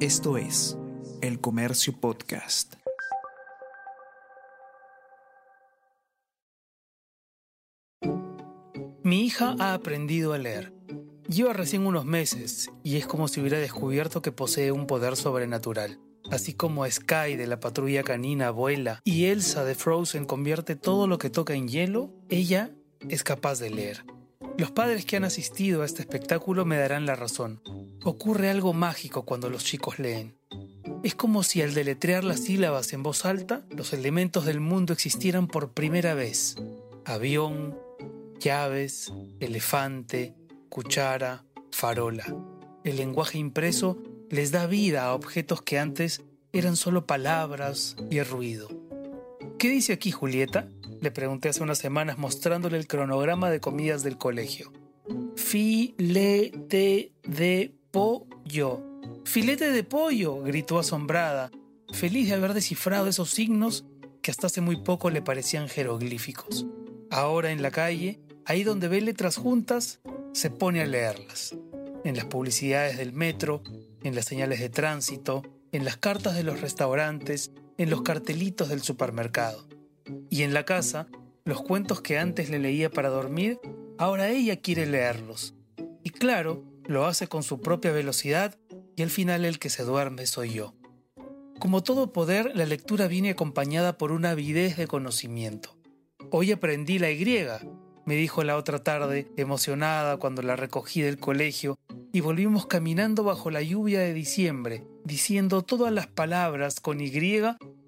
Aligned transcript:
Esto 0.00 0.36
es 0.36 0.76
El 1.22 1.40
Comercio 1.40 1.98
Podcast. 1.98 2.74
Mi 9.02 9.24
hija 9.24 9.56
ha 9.58 9.72
aprendido 9.72 10.34
a 10.34 10.38
leer. 10.38 10.74
Lleva 11.30 11.54
recién 11.54 11.86
unos 11.86 12.04
meses 12.04 12.70
y 12.84 12.96
es 12.96 13.06
como 13.06 13.26
si 13.26 13.40
hubiera 13.40 13.58
descubierto 13.58 14.20
que 14.20 14.32
posee 14.32 14.70
un 14.70 14.86
poder 14.86 15.16
sobrenatural. 15.16 15.98
Así 16.30 16.52
como 16.52 16.84
Sky 16.84 17.36
de 17.36 17.46
la 17.46 17.58
patrulla 17.58 18.02
canina 18.02 18.50
vuela 18.50 19.00
y 19.02 19.26
Elsa 19.26 19.64
de 19.64 19.74
Frozen 19.74 20.26
convierte 20.26 20.76
todo 20.76 21.06
lo 21.06 21.16
que 21.16 21.30
toca 21.30 21.54
en 21.54 21.68
hielo, 21.68 22.12
ella 22.28 22.70
es 23.08 23.24
capaz 23.24 23.60
de 23.60 23.70
leer. 23.70 24.04
Los 24.58 24.72
padres 24.72 25.06
que 25.06 25.16
han 25.16 25.24
asistido 25.24 25.80
a 25.80 25.86
este 25.86 26.02
espectáculo 26.02 26.66
me 26.66 26.76
darán 26.76 27.06
la 27.06 27.16
razón. 27.16 27.62
Ocurre 28.08 28.50
algo 28.50 28.72
mágico 28.72 29.24
cuando 29.24 29.50
los 29.50 29.64
chicos 29.64 29.98
leen. 29.98 30.38
Es 31.02 31.16
como 31.16 31.42
si 31.42 31.60
al 31.60 31.74
deletrear 31.74 32.22
las 32.22 32.38
sílabas 32.38 32.92
en 32.92 33.02
voz 33.02 33.24
alta, 33.24 33.66
los 33.70 33.92
elementos 33.92 34.44
del 34.44 34.60
mundo 34.60 34.92
existieran 34.92 35.48
por 35.48 35.72
primera 35.72 36.14
vez. 36.14 36.54
Avión, 37.04 37.76
llaves, 38.38 39.12
elefante, 39.40 40.36
cuchara, 40.68 41.46
farola. 41.72 42.24
El 42.84 42.98
lenguaje 42.98 43.38
impreso 43.38 43.98
les 44.30 44.52
da 44.52 44.68
vida 44.68 45.06
a 45.06 45.12
objetos 45.12 45.62
que 45.62 45.80
antes 45.80 46.22
eran 46.52 46.76
solo 46.76 47.06
palabras 47.06 47.96
y 48.08 48.22
ruido. 48.22 48.68
¿Qué 49.58 49.68
dice 49.68 49.92
aquí 49.92 50.12
Julieta? 50.12 50.68
Le 51.00 51.10
pregunté 51.10 51.48
hace 51.48 51.64
unas 51.64 51.78
semanas 51.78 52.18
mostrándole 52.18 52.78
el 52.78 52.86
cronograma 52.86 53.50
de 53.50 53.58
comidas 53.58 54.04
del 54.04 54.16
colegio. 54.16 54.72
Filete 55.34 57.12
de 57.24 57.75
pollo. 57.96 58.82
Filete 59.24 59.70
de 59.70 59.82
pollo, 59.82 60.42
gritó 60.42 60.78
asombrada, 60.78 61.50
feliz 61.92 62.28
de 62.28 62.34
haber 62.34 62.52
descifrado 62.52 63.08
esos 63.08 63.30
signos 63.30 63.86
que 64.20 64.30
hasta 64.30 64.48
hace 64.48 64.60
muy 64.60 64.76
poco 64.76 65.08
le 65.08 65.22
parecían 65.22 65.68
jeroglíficos. 65.68 66.66
Ahora 67.10 67.52
en 67.52 67.62
la 67.62 67.70
calle, 67.70 68.20
ahí 68.44 68.64
donde 68.64 68.88
ve 68.88 69.00
letras 69.00 69.38
juntas, 69.38 70.00
se 70.32 70.50
pone 70.50 70.82
a 70.82 70.86
leerlas. 70.86 71.56
En 72.04 72.16
las 72.16 72.26
publicidades 72.26 72.98
del 72.98 73.14
metro, 73.14 73.62
en 74.02 74.14
las 74.14 74.26
señales 74.26 74.60
de 74.60 74.68
tránsito, 74.68 75.42
en 75.72 75.86
las 75.86 75.96
cartas 75.96 76.34
de 76.34 76.42
los 76.42 76.60
restaurantes, 76.60 77.50
en 77.78 77.88
los 77.88 78.02
cartelitos 78.02 78.68
del 78.68 78.82
supermercado. 78.82 79.66
Y 80.28 80.42
en 80.42 80.52
la 80.52 80.66
casa, 80.66 81.06
los 81.46 81.62
cuentos 81.62 82.02
que 82.02 82.18
antes 82.18 82.50
le 82.50 82.58
leía 82.58 82.90
para 82.90 83.08
dormir, 83.08 83.58
ahora 83.96 84.28
ella 84.28 84.60
quiere 84.60 84.84
leerlos. 84.84 85.54
Y 86.04 86.10
claro, 86.10 86.62
lo 86.88 87.06
hace 87.06 87.26
con 87.28 87.42
su 87.42 87.60
propia 87.60 87.92
velocidad 87.92 88.58
y 88.96 89.02
al 89.02 89.10
final 89.10 89.44
el 89.44 89.58
que 89.58 89.70
se 89.70 89.84
duerme 89.84 90.26
soy 90.26 90.54
yo. 90.54 90.74
Como 91.58 91.82
todo 91.82 92.12
poder, 92.12 92.52
la 92.54 92.66
lectura 92.66 93.08
viene 93.08 93.30
acompañada 93.30 93.96
por 93.96 94.12
una 94.12 94.30
avidez 94.30 94.76
de 94.76 94.86
conocimiento. 94.86 95.76
Hoy 96.30 96.52
aprendí 96.52 96.98
la 96.98 97.10
Y, 97.10 97.24
me 98.04 98.14
dijo 98.14 98.44
la 98.44 98.56
otra 98.56 98.82
tarde, 98.82 99.28
emocionada 99.36 100.18
cuando 100.18 100.42
la 100.42 100.54
recogí 100.54 101.00
del 101.00 101.18
colegio, 101.18 101.78
y 102.12 102.20
volvimos 102.20 102.66
caminando 102.66 103.24
bajo 103.24 103.50
la 103.50 103.62
lluvia 103.62 104.00
de 104.00 104.12
diciembre, 104.12 104.86
diciendo 105.04 105.62
todas 105.62 105.92
las 105.92 106.06
palabras 106.06 106.80
con 106.80 107.00
Y 107.00 107.10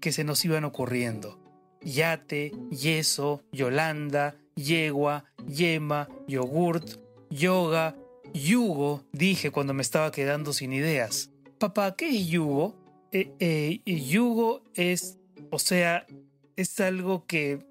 que 0.00 0.12
se 0.12 0.24
nos 0.24 0.44
iban 0.44 0.64
ocurriendo. 0.64 1.40
Yate, 1.80 2.52
yeso, 2.70 3.42
Yolanda, 3.52 4.36
yegua, 4.56 5.24
yema, 5.46 6.08
yogurt, 6.28 7.00
yoga, 7.30 7.96
yugo, 8.34 9.04
dije 9.12 9.50
cuando 9.50 9.72
me 9.72 9.82
estaba 9.82 10.12
quedando 10.12 10.52
sin 10.52 10.72
ideas. 10.72 11.30
Papá, 11.58 11.94
¿qué 11.96 12.08
es 12.08 12.26
yugo? 12.26 12.76
Eh, 13.12 13.32
eh, 13.38 13.80
yugo 13.84 14.64
es, 14.74 15.18
o 15.50 15.58
sea, 15.58 16.04
es 16.56 16.80
algo 16.80 17.26
que, 17.26 17.64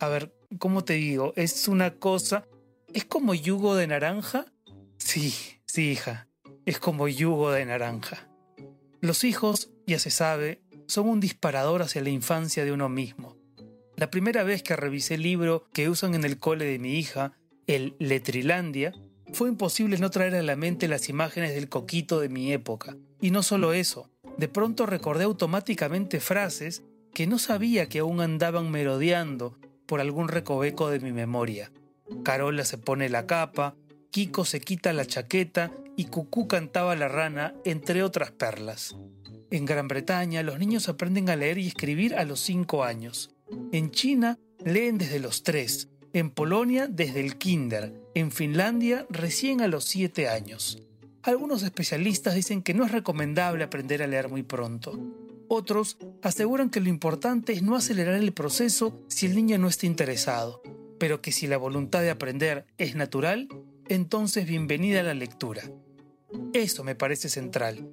a 0.00 0.08
ver, 0.08 0.34
¿cómo 0.58 0.84
te 0.84 0.94
digo? 0.94 1.32
Es 1.36 1.68
una 1.68 1.94
cosa, 1.94 2.46
es 2.92 3.04
como 3.04 3.32
yugo 3.34 3.76
de 3.76 3.86
naranja. 3.86 4.46
Sí, 4.98 5.32
sí, 5.64 5.92
hija, 5.92 6.28
es 6.66 6.78
como 6.78 7.08
yugo 7.08 7.52
de 7.52 7.64
naranja. 7.64 8.28
Los 9.00 9.22
hijos, 9.22 9.70
ya 9.86 10.00
se 10.00 10.10
sabe, 10.10 10.60
son 10.88 11.08
un 11.08 11.20
disparador 11.20 11.82
hacia 11.82 12.02
la 12.02 12.10
infancia 12.10 12.64
de 12.64 12.72
uno 12.72 12.88
mismo. 12.88 13.36
La 13.94 14.10
primera 14.10 14.42
vez 14.42 14.62
que 14.62 14.76
revisé 14.76 15.14
el 15.14 15.22
libro 15.22 15.68
que 15.72 15.88
usan 15.88 16.14
en 16.14 16.24
el 16.24 16.38
cole 16.38 16.64
de 16.64 16.78
mi 16.78 16.98
hija, 16.98 17.32
el 17.66 17.94
Letrilandia, 17.98 18.92
fue 19.32 19.48
imposible 19.48 19.98
no 19.98 20.10
traer 20.10 20.34
a 20.34 20.42
la 20.42 20.56
mente 20.56 20.88
las 20.88 21.08
imágenes 21.08 21.54
del 21.54 21.68
coquito 21.68 22.20
de 22.20 22.28
mi 22.28 22.52
época. 22.52 22.96
Y 23.20 23.30
no 23.30 23.42
solo 23.42 23.72
eso, 23.72 24.10
de 24.36 24.48
pronto 24.48 24.86
recordé 24.86 25.24
automáticamente 25.24 26.20
frases 26.20 26.82
que 27.12 27.26
no 27.26 27.38
sabía 27.38 27.88
que 27.88 28.00
aún 28.00 28.20
andaban 28.20 28.70
merodeando 28.70 29.58
por 29.86 30.00
algún 30.00 30.28
recoveco 30.28 30.90
de 30.90 31.00
mi 31.00 31.12
memoria. 31.12 31.72
Carola 32.22 32.64
se 32.64 32.78
pone 32.78 33.08
la 33.08 33.26
capa, 33.26 33.74
Kiko 34.10 34.44
se 34.44 34.60
quita 34.60 34.92
la 34.92 35.06
chaqueta 35.06 35.72
y 35.96 36.06
Cucú 36.06 36.46
cantaba 36.46 36.94
la 36.96 37.08
rana, 37.08 37.54
entre 37.64 38.02
otras 38.02 38.30
perlas. 38.30 38.96
En 39.50 39.64
Gran 39.64 39.88
Bretaña 39.88 40.42
los 40.42 40.58
niños 40.58 40.88
aprenden 40.88 41.30
a 41.30 41.36
leer 41.36 41.58
y 41.58 41.66
escribir 41.66 42.14
a 42.14 42.24
los 42.24 42.40
5 42.40 42.84
años. 42.84 43.30
En 43.72 43.90
China 43.90 44.38
leen 44.64 44.98
desde 44.98 45.20
los 45.20 45.42
3, 45.42 45.88
en 46.12 46.30
Polonia 46.30 46.86
desde 46.86 47.20
el 47.20 47.36
kinder, 47.38 47.92
en 48.18 48.32
Finlandia 48.32 49.06
recién 49.10 49.60
a 49.60 49.68
los 49.68 49.84
7 49.84 50.28
años. 50.28 50.82
Algunos 51.22 51.62
especialistas 51.62 52.34
dicen 52.34 52.62
que 52.62 52.74
no 52.74 52.84
es 52.84 52.92
recomendable 52.92 53.64
aprender 53.64 54.02
a 54.02 54.06
leer 54.06 54.28
muy 54.28 54.42
pronto. 54.42 54.98
Otros 55.48 55.98
aseguran 56.22 56.70
que 56.70 56.80
lo 56.80 56.88
importante 56.88 57.52
es 57.52 57.62
no 57.62 57.76
acelerar 57.76 58.14
el 58.14 58.32
proceso 58.32 59.02
si 59.08 59.26
el 59.26 59.34
niño 59.34 59.58
no 59.58 59.68
está 59.68 59.86
interesado, 59.86 60.62
pero 60.98 61.20
que 61.20 61.32
si 61.32 61.46
la 61.46 61.56
voluntad 61.56 62.02
de 62.02 62.10
aprender 62.10 62.66
es 62.76 62.94
natural, 62.94 63.48
entonces 63.88 64.46
bienvenida 64.46 65.00
a 65.00 65.04
la 65.04 65.14
lectura. 65.14 65.62
Eso 66.52 66.84
me 66.84 66.94
parece 66.94 67.28
central. 67.28 67.88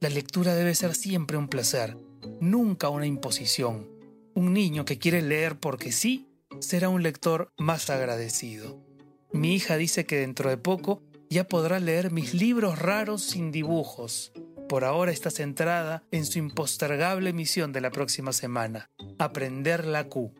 La 0.00 0.10
lectura 0.10 0.54
debe 0.54 0.74
ser 0.74 0.94
siempre 0.94 1.36
un 1.36 1.48
placer, 1.48 1.96
nunca 2.40 2.88
una 2.88 3.06
imposición. 3.06 3.88
Un 4.34 4.52
niño 4.52 4.84
que 4.84 4.98
quiere 4.98 5.22
leer 5.22 5.58
porque 5.58 5.92
sí 5.92 6.28
será 6.60 6.88
un 6.88 7.02
lector 7.02 7.50
más 7.56 7.90
agradecido. 7.90 8.87
Mi 9.32 9.54
hija 9.54 9.76
dice 9.76 10.06
que 10.06 10.16
dentro 10.16 10.48
de 10.48 10.56
poco 10.56 11.02
ya 11.28 11.44
podrá 11.44 11.78
leer 11.78 12.10
mis 12.10 12.34
libros 12.34 12.78
raros 12.78 13.22
sin 13.22 13.52
dibujos. 13.52 14.32
Por 14.68 14.84
ahora 14.84 15.12
está 15.12 15.30
centrada 15.30 16.02
en 16.10 16.24
su 16.24 16.38
impostergable 16.38 17.32
misión 17.32 17.72
de 17.72 17.80
la 17.80 17.90
próxima 17.90 18.32
semana, 18.32 18.90
aprender 19.18 19.86
la 19.86 20.08
Q. 20.08 20.32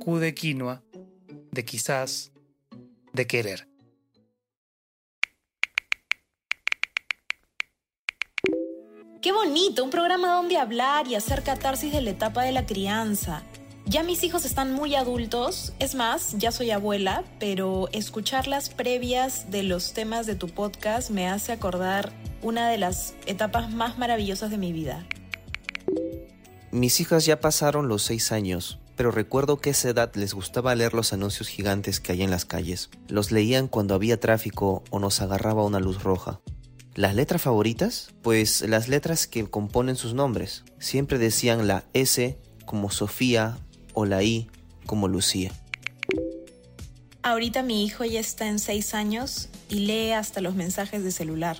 Q 0.00 0.18
de 0.18 0.34
quinoa, 0.34 0.82
de 1.50 1.64
quizás, 1.64 2.32
de 3.12 3.26
querer. 3.26 3.68
Qué 9.20 9.30
bonito, 9.30 9.84
un 9.84 9.90
programa 9.90 10.34
donde 10.34 10.56
hablar 10.56 11.06
y 11.06 11.14
hacer 11.14 11.44
catarsis 11.44 11.92
de 11.92 12.00
la 12.00 12.10
etapa 12.10 12.42
de 12.42 12.50
la 12.50 12.66
crianza. 12.66 13.44
Ya 13.86 14.04
mis 14.04 14.22
hijos 14.22 14.44
están 14.44 14.72
muy 14.72 14.94
adultos, 14.94 15.72
es 15.80 15.94
más, 15.94 16.36
ya 16.38 16.52
soy 16.52 16.70
abuela, 16.70 17.24
pero 17.40 17.88
escuchar 17.92 18.46
las 18.46 18.70
previas 18.70 19.50
de 19.50 19.64
los 19.64 19.92
temas 19.92 20.26
de 20.26 20.36
tu 20.36 20.48
podcast 20.48 21.10
me 21.10 21.28
hace 21.28 21.52
acordar 21.52 22.12
una 22.42 22.68
de 22.68 22.78
las 22.78 23.14
etapas 23.26 23.72
más 23.72 23.98
maravillosas 23.98 24.50
de 24.50 24.56
mi 24.56 24.72
vida. 24.72 25.04
Mis 26.70 27.00
hijas 27.00 27.26
ya 27.26 27.40
pasaron 27.40 27.88
los 27.88 28.02
seis 28.02 28.30
años, 28.30 28.78
pero 28.96 29.10
recuerdo 29.10 29.58
que 29.58 29.70
a 29.70 29.72
esa 29.72 29.90
edad 29.90 30.14
les 30.14 30.32
gustaba 30.32 30.74
leer 30.74 30.94
los 30.94 31.12
anuncios 31.12 31.48
gigantes 31.48 31.98
que 31.98 32.12
hay 32.12 32.22
en 32.22 32.30
las 32.30 32.44
calles. 32.44 32.88
Los 33.08 33.32
leían 33.32 33.66
cuando 33.66 33.94
había 33.94 34.20
tráfico 34.20 34.84
o 34.90 35.00
nos 35.00 35.20
agarraba 35.20 35.64
una 35.64 35.80
luz 35.80 36.02
roja. 36.02 36.40
¿Las 36.94 37.14
letras 37.14 37.42
favoritas? 37.42 38.10
Pues 38.22 38.62
las 38.62 38.88
letras 38.88 39.26
que 39.26 39.44
componen 39.50 39.96
sus 39.96 40.14
nombres. 40.14 40.64
Siempre 40.78 41.18
decían 41.18 41.66
la 41.66 41.84
S 41.94 42.38
como 42.64 42.90
Sofía 42.90 43.58
o 43.94 44.04
la 44.06 44.22
I 44.22 44.48
como 44.86 45.08
Lucía. 45.08 45.52
Ahorita 47.22 47.62
mi 47.62 47.84
hijo 47.84 48.04
ya 48.04 48.20
está 48.20 48.48
en 48.48 48.58
seis 48.58 48.94
años 48.94 49.48
y 49.68 49.80
lee 49.86 50.12
hasta 50.12 50.40
los 50.40 50.54
mensajes 50.54 51.04
de 51.04 51.12
celular. 51.12 51.56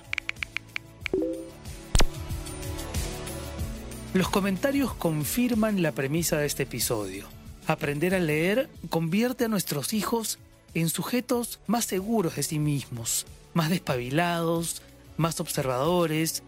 Los 4.13 4.29
comentarios 4.29 4.93
confirman 4.93 5.81
la 5.81 5.91
premisa 5.93 6.37
de 6.37 6.45
este 6.45 6.63
episodio. 6.63 7.25
Aprender 7.65 8.13
a 8.13 8.19
leer 8.19 8.69
convierte 8.89 9.45
a 9.45 9.47
nuestros 9.47 9.93
hijos 9.93 10.37
en 10.73 10.89
sujetos 10.89 11.59
más 11.65 11.85
seguros 11.85 12.35
de 12.35 12.43
sí 12.43 12.59
mismos, 12.59 13.25
más 13.53 13.69
despabilados, 13.69 14.81
más 15.17 15.39
observadores 15.39 16.43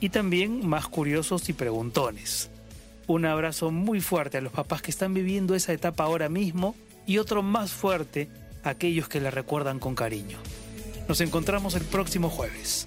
y 0.00 0.08
también 0.08 0.66
más 0.66 0.88
curiosos 0.88 1.48
y 1.48 1.52
preguntones. 1.52 2.48
Un 3.06 3.24
abrazo 3.26 3.70
muy 3.70 4.00
fuerte 4.00 4.38
a 4.38 4.40
los 4.40 4.52
papás 4.52 4.82
que 4.82 4.90
están 4.90 5.14
viviendo 5.14 5.54
esa 5.54 5.72
etapa 5.72 6.04
ahora 6.04 6.28
mismo 6.28 6.74
y 7.06 7.18
otro 7.18 7.42
más 7.42 7.72
fuerte 7.72 8.28
a 8.62 8.70
aquellos 8.70 9.08
que 9.08 9.20
la 9.20 9.30
recuerdan 9.30 9.78
con 9.78 9.94
cariño. 9.94 10.38
Nos 11.08 11.20
encontramos 11.20 11.74
el 11.74 11.82
próximo 11.84 12.30
jueves. 12.30 12.86